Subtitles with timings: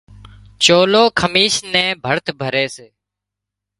[0.63, 2.87] چولو، کميس نين ڀرت ڀري سي